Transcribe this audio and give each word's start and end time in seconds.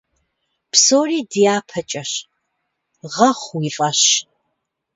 Псори 0.71 1.19
дяпэкӀэщ, 1.31 2.11
гъэхъу 3.13 3.57
уи 3.59 3.69
фӀэщ. 3.75 4.01